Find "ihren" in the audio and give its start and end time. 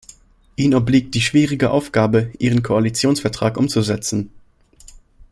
2.39-2.63